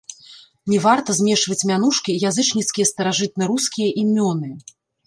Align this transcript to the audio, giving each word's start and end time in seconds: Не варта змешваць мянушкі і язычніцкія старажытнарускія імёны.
Не 0.71 0.79
варта 0.85 1.15
змешваць 1.19 1.67
мянушкі 1.73 2.09
і 2.17 2.21
язычніцкія 2.33 2.91
старажытнарускія 2.95 3.97
імёны. 4.07 4.51